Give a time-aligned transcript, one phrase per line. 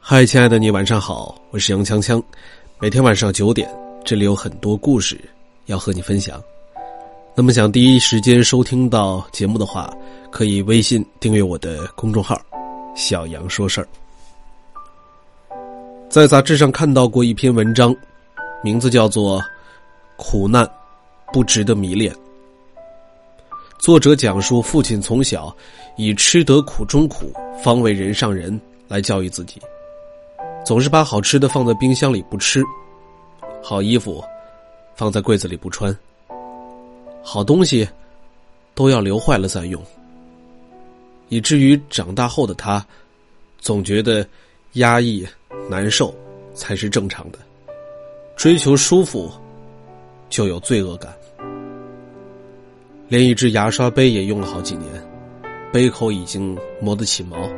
[0.00, 2.22] 嗨，亲爱的你，晚上好，我是杨锵锵。
[2.78, 3.68] 每天晚上九点，
[4.04, 5.20] 这里有很多故事
[5.66, 6.40] 要和你分享。
[7.34, 9.92] 那么，想第一时间收听到节目的话，
[10.30, 12.40] 可以微信订阅我的公众号
[12.94, 13.88] “小杨说事儿”。
[16.08, 17.94] 在杂志上看到过一篇文章，
[18.62, 19.40] 名字叫做
[20.16, 20.66] 《苦难
[21.32, 22.14] 不值得迷恋》。
[23.86, 25.56] 作者讲述父亲从小
[25.94, 27.32] 以“吃得苦中苦，
[27.62, 29.62] 方为人上人”来教育自己。
[30.64, 32.64] 总是把好吃的放在冰箱里不吃，
[33.62, 34.20] 好衣服
[34.96, 35.96] 放在柜子里不穿，
[37.22, 37.88] 好东西
[38.74, 39.80] 都要留坏了再用，
[41.28, 42.84] 以至于长大后的他
[43.60, 44.26] 总觉得
[44.72, 45.24] 压抑、
[45.70, 46.12] 难受
[46.56, 47.38] 才是正常的，
[48.34, 49.30] 追求舒服
[50.28, 51.14] 就有罪恶感，
[53.08, 54.90] 连一只牙刷杯也用了好几年，
[55.72, 57.48] 杯口已经磨得起毛。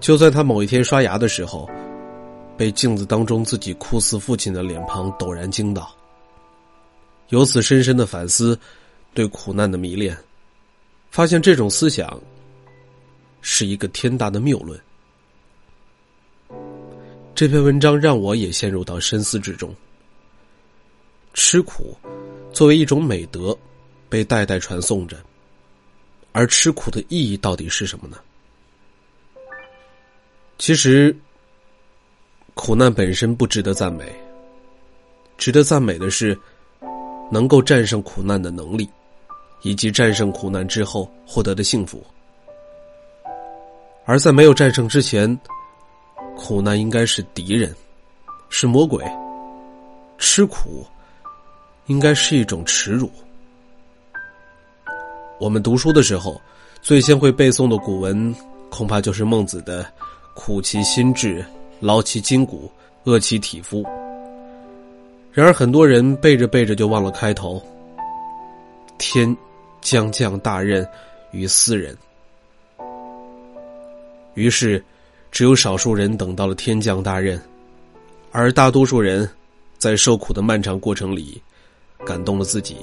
[0.00, 1.68] 就在他某一天刷牙的时候。
[2.58, 5.94] 被镜子当中自己酷似父亲的脸庞陡然惊到，
[7.28, 8.58] 由此深深的反思
[9.12, 10.16] 对苦难的迷恋，
[11.10, 12.18] 发现这种思想
[13.42, 14.80] 是一个天大的谬论。
[17.34, 19.76] 这篇文章让我也陷入到深思之中。
[21.34, 21.94] 吃苦
[22.54, 23.54] 作为一种美德，
[24.08, 25.16] 被代代传颂着，
[26.32, 28.18] 而吃苦的意义到底是什么呢？
[30.58, 31.16] 其实。
[32.58, 34.10] 苦难本身不值得赞美，
[35.36, 36.36] 值得赞美的是
[37.30, 38.88] 能够战胜苦难的能力，
[39.60, 42.02] 以及战胜苦难之后获得的幸福。
[44.06, 45.38] 而在没有战胜之前，
[46.34, 47.76] 苦难应该是敌人，
[48.48, 49.04] 是魔鬼。
[50.16, 50.86] 吃苦
[51.88, 53.12] 应该是一种耻辱。
[55.38, 56.40] 我们读书的时候，
[56.80, 58.34] 最先会背诵的古文，
[58.70, 59.86] 恐怕就是孟子的
[60.34, 61.44] “苦其心志”。
[61.78, 62.70] 劳其筋骨，
[63.04, 63.84] 饿其体肤。
[65.30, 67.62] 然而，很多人背着背着就忘了开头
[68.96, 69.36] ：“天
[69.82, 70.88] 将降大任
[71.32, 71.94] 于斯人。”
[74.32, 74.82] 于是，
[75.30, 77.38] 只有少数人等到了天降大任，
[78.32, 79.28] 而大多数人
[79.76, 81.42] 在受苦的漫长过程里，
[82.06, 82.76] 感动了自己，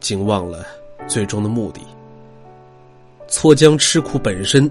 [0.00, 0.64] 竟忘了
[1.06, 1.80] 最终的目的，
[3.28, 4.70] 错将吃苦本身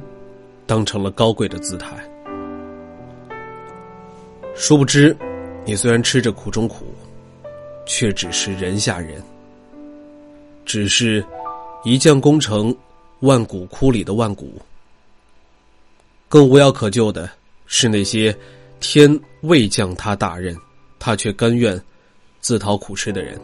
[0.65, 1.87] 当成了高贵的姿态。
[4.55, 5.15] 殊不知，
[5.65, 6.85] 你虽然吃着苦中苦，
[7.85, 9.21] 却只是人下人。
[10.65, 11.25] 只是，
[11.83, 12.75] 一将功成
[13.19, 14.61] 万骨枯里的万骨。
[16.29, 17.29] 更无药可救的
[17.65, 18.35] 是那些
[18.79, 20.55] 天未降他大任，
[20.99, 21.79] 他却甘愿
[22.39, 23.39] 自讨苦吃的人。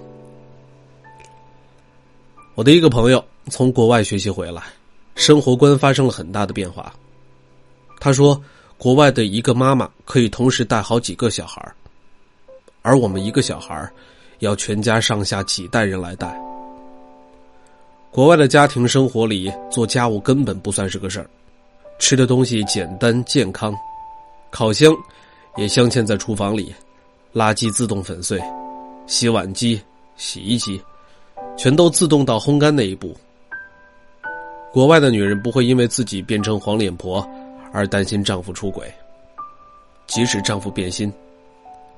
[2.59, 4.61] 我的一个朋友从国外学习回来，
[5.15, 6.93] 生活观发生了很大的变化。
[8.01, 8.41] 他说。
[8.77, 11.61] 国外的一个妈妈可以同时带好几个小孩
[12.81, 13.91] 而我们一个小孩
[14.39, 16.33] 要全家上下几代人来带。
[18.09, 21.29] 国外的家庭生活里，做家务根本不算是个事儿，
[21.99, 23.75] 吃的东西简单健康，
[24.49, 24.95] 烤箱
[25.57, 26.73] 也镶嵌在厨房里，
[27.33, 28.41] 垃圾自动粉碎，
[29.07, 29.81] 洗碗机、
[30.15, 30.81] 洗衣机
[31.59, 33.13] 全都自动到烘干那一步。
[34.71, 37.27] 国外的女人不会因为自己变成黄脸婆。
[37.71, 38.91] 而担心丈夫出轨，
[40.07, 41.13] 即使丈夫变心，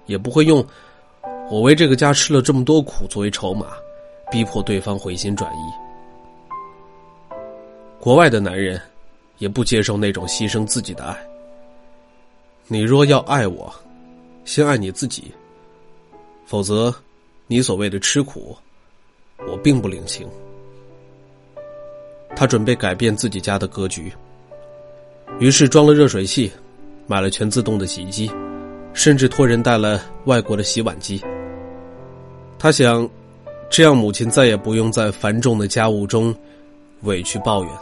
[0.06, 0.62] 也不会用
[1.50, 3.68] “我为这个家吃了这么多苦”作为筹码，
[4.30, 5.60] 逼迫对方回心转意。
[8.02, 8.82] 国外的男人
[9.38, 11.18] 也不接受那种牺牲自己的爱。
[12.68, 13.74] 你若要爱我，
[14.44, 15.32] 先爱你自己，
[16.46, 16.94] 否则，
[17.48, 18.58] 你所谓的吃苦，
[19.48, 20.28] 我并不领情。
[22.36, 24.12] 他准备改变自己家的格局。
[25.40, 26.52] 于是装了热水器，
[27.08, 28.32] 买了全自动的洗衣机，
[28.94, 31.22] 甚至托人带了外国的洗碗机。
[32.60, 33.10] 他想，
[33.70, 36.36] 这样母亲再也不用在繁重的家务中
[37.02, 37.74] 委屈抱怨，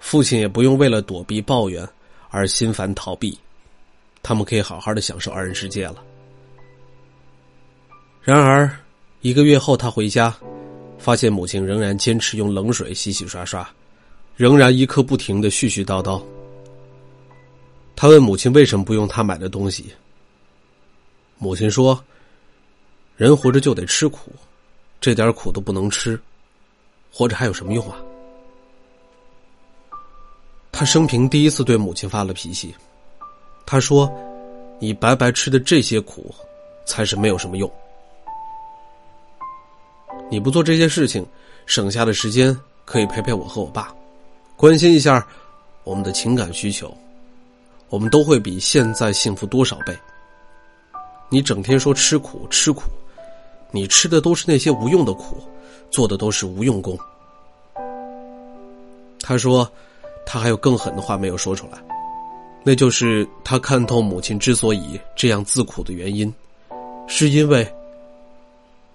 [0.00, 1.86] 父亲也不用为了躲避抱怨
[2.30, 3.38] 而心烦逃避，
[4.22, 5.96] 他们可以好好的享受二人世界了。
[8.22, 8.68] 然而，
[9.20, 10.34] 一个月后他回家，
[11.04, 13.68] 发现母亲仍然坚持用冷水洗洗刷刷，
[14.36, 16.22] 仍然一刻不停的絮絮叨叨。
[17.94, 19.92] 他问母亲为什么不用他买的东西。
[21.36, 22.02] 母亲说
[23.18, 24.32] ：“人活着就得吃苦，
[24.98, 26.18] 这点苦都不能吃，
[27.12, 27.98] 活着还有什么用啊？”
[30.72, 32.74] 他生平第一次对母亲发了脾气，
[33.66, 34.10] 他说
[34.80, 36.34] ：“你白白吃的这些苦，
[36.86, 37.70] 才是没有什么用。
[40.34, 41.24] 你不做这些事情，
[41.64, 43.94] 省下的时间可以陪陪我和我爸，
[44.56, 45.24] 关心一下
[45.84, 46.92] 我们的情感需求，
[47.88, 49.96] 我们都会比现在幸福多少倍。
[51.28, 52.82] 你整天说吃苦吃苦，
[53.70, 55.36] 你吃的都是那些无用的苦，
[55.88, 56.98] 做的都是无用功。
[59.20, 59.70] 他说，
[60.26, 61.78] 他还有更狠的话没有说出来，
[62.64, 66.34] 那就是他看透母亲之所以这样自苦的原因，
[67.06, 67.64] 是因为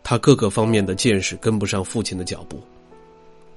[0.03, 2.59] 他各个方面的见识跟不上父亲的脚步，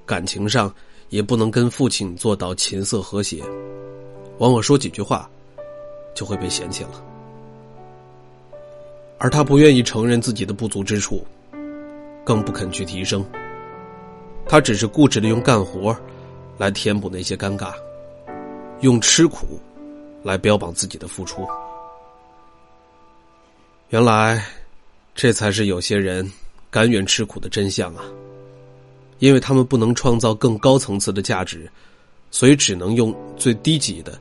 [0.05, 0.73] 感情上
[1.09, 3.43] 也不能跟父亲做到琴瑟和谐，
[4.37, 5.29] 往往说几句话
[6.13, 7.03] 就会被嫌弃了。
[9.17, 11.25] 而他不愿意承认自己的不足之处，
[12.23, 13.25] 更不肯去提升。
[14.45, 15.95] 他只是固执的用干活
[16.57, 17.73] 来填补那些尴尬，
[18.81, 19.59] 用吃苦
[20.21, 21.47] 来标榜自己的付出。
[23.89, 24.45] 原来，
[25.15, 26.29] 这才是有些人
[26.69, 28.03] 甘愿吃苦的真相啊！
[29.19, 31.69] 因为他们不能创造更高层次的价值，
[32.31, 34.19] 所以只能用最低级的、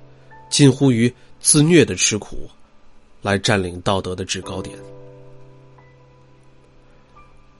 [0.50, 2.48] 近乎于自虐的吃苦。
[3.22, 4.76] 来占领道德的制高点。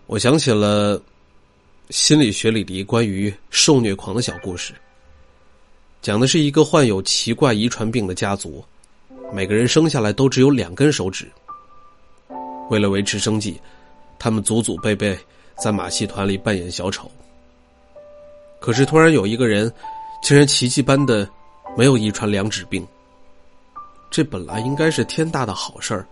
[0.09, 1.01] 我想起了
[1.91, 4.75] 心理学里的一关于受虐狂的小故事，
[6.03, 8.61] 讲的是一个患有奇怪遗传病的家族，
[9.33, 11.31] 每个人生下来都只有两根手指。
[12.73, 13.61] 为了维持生计，
[14.19, 15.19] 他们祖祖辈辈
[15.57, 17.11] 在马戏团里扮演小丑。
[18.59, 19.71] 可是突然有一个人，
[20.23, 21.29] 竟然奇迹般的
[21.77, 22.83] 没有遗传两指病。
[24.11, 26.07] 这本来应该是天大的好事儿，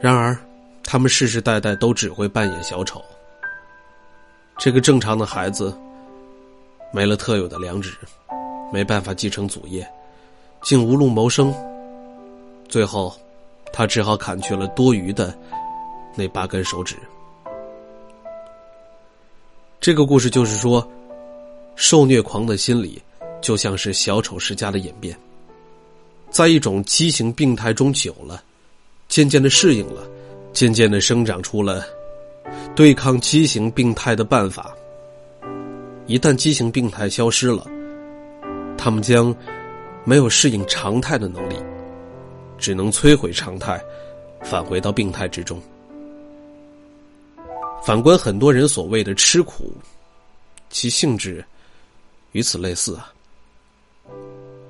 [0.00, 0.38] 然而，
[0.84, 3.02] 他们世世代代都只会扮演小丑。
[4.58, 5.76] 这个正常的孩子
[6.92, 7.96] 没了特有的良知，
[8.72, 9.84] 没办法继承祖业，
[10.62, 11.52] 竟无路谋生。
[12.68, 13.12] 最后，
[13.78, 15.32] 他只好砍去了多余的
[16.16, 16.96] 那八根手指。
[19.78, 20.84] 这个故事就是说，
[21.76, 23.00] 受虐狂的心理
[23.40, 25.16] 就像是小丑世家的演变。
[26.28, 28.42] 在一种畸形病态中久了，
[29.06, 30.02] 渐渐的适应了，
[30.52, 31.84] 渐渐的生长出了
[32.74, 34.74] 对抗畸形病态的办法。
[36.08, 37.64] 一旦畸形病态消失了，
[38.76, 39.32] 他们将
[40.02, 41.54] 没有适应常态的能力，
[42.58, 43.82] 只能摧毁常态，
[44.42, 45.60] 返回到病态之中。
[47.84, 49.72] 反观很多人所谓的吃苦，
[50.68, 51.44] 其性质
[52.32, 53.12] 与此类似啊。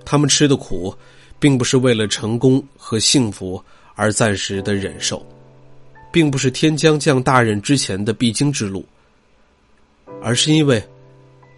[0.05, 0.94] 他们吃的苦。
[1.40, 3.62] 并不是为了成功和幸福
[3.94, 5.25] 而暂时的忍受，
[6.11, 8.85] 并不是天将降大任之前的必经之路，
[10.20, 10.82] 而是因为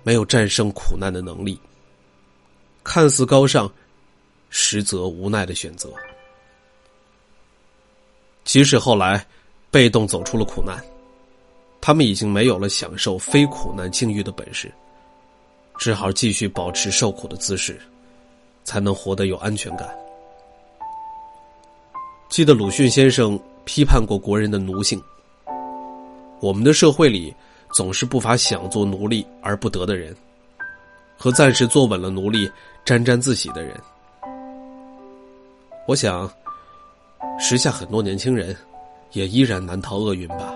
[0.03, 1.59] 没有战胜苦难的能力，
[2.85, 3.73] 看似高尚，
[4.51, 5.91] 实则无奈的选择。
[8.51, 9.25] 即使后来
[9.71, 10.77] 被动走出了苦难，
[11.81, 14.69] 他们已经没有了享受非苦难境遇的本事，
[15.79, 17.81] 只好继续保持受苦的姿势。
[18.65, 19.89] 才能活得有安全感。
[22.29, 25.01] 记得鲁迅先生批判过国人的奴性。
[26.41, 27.33] 我们的社会里
[27.73, 30.15] 总是不乏想做奴隶而不得的人，
[31.17, 32.51] 和暂时坐稳了奴隶
[32.85, 33.75] 沾沾自喜的人。
[35.87, 36.29] 我想，
[37.39, 38.57] 时下很多年轻人
[39.13, 40.55] 也依然难逃厄运吧。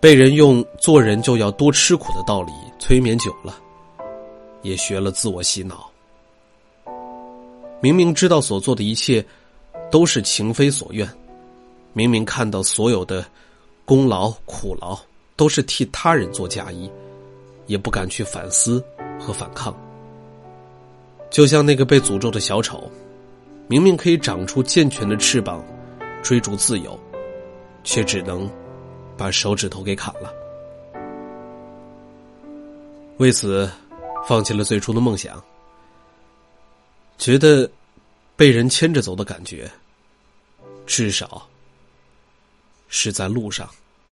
[0.00, 3.56] 被人用做人就要多吃苦的道理催眠久了，
[4.62, 5.88] 也学了自我洗脑。
[7.80, 9.24] 明明知道所做的一切
[9.90, 11.08] 都是情非所愿，
[11.92, 13.24] 明明看到所有的
[13.84, 14.98] 功劳苦劳
[15.36, 16.90] 都是替他人做嫁衣，
[17.66, 18.84] 也不敢去反思
[19.20, 19.72] 和反抗。
[21.30, 22.90] 就像那个被诅咒的小丑，
[23.68, 25.64] 明明可以长出健全的翅膀，
[26.22, 26.98] 追逐自由，
[27.84, 28.50] 却只能
[29.16, 30.32] 把手指头给砍了。
[33.18, 33.70] 为此，
[34.26, 35.42] 放弃了最初的梦想。
[37.18, 37.70] 觉得
[38.34, 39.70] 被人牵着走的感觉，
[40.86, 41.48] 至少
[42.88, 43.68] 是在路上。